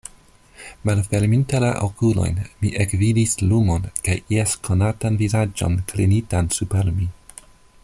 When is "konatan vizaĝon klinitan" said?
4.69-6.51